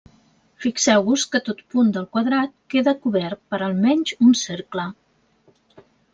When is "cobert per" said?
3.05-3.61